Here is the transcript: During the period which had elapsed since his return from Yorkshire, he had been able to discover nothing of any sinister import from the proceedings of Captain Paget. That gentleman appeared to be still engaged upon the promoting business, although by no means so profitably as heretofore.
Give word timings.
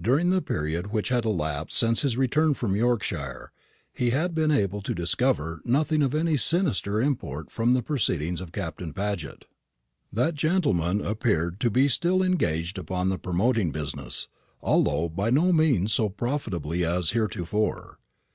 During 0.00 0.30
the 0.30 0.40
period 0.40 0.86
which 0.90 1.10
had 1.10 1.26
elapsed 1.26 1.76
since 1.76 2.00
his 2.00 2.16
return 2.16 2.54
from 2.54 2.74
Yorkshire, 2.74 3.52
he 3.92 4.08
had 4.08 4.34
been 4.34 4.50
able 4.50 4.80
to 4.80 4.94
discover 4.94 5.60
nothing 5.66 6.00
of 6.02 6.14
any 6.14 6.38
sinister 6.38 6.98
import 6.98 7.50
from 7.50 7.72
the 7.72 7.82
proceedings 7.82 8.40
of 8.40 8.52
Captain 8.52 8.94
Paget. 8.94 9.44
That 10.10 10.34
gentleman 10.34 11.04
appeared 11.04 11.60
to 11.60 11.70
be 11.70 11.88
still 11.88 12.22
engaged 12.22 12.78
upon 12.78 13.10
the 13.10 13.18
promoting 13.18 13.70
business, 13.70 14.28
although 14.62 15.10
by 15.10 15.28
no 15.28 15.52
means 15.52 15.92
so 15.92 16.08
profitably 16.08 16.82
as 16.82 17.10
heretofore. 17.10 17.98